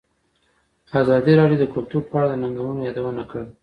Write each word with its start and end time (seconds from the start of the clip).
ازادي 1.01 1.33
راډیو 1.39 1.61
د 1.61 1.65
کلتور 1.73 2.01
په 2.09 2.13
اړه 2.19 2.27
د 2.31 2.33
ننګونو 2.41 2.85
یادونه 2.87 3.23
کړې. 3.31 3.45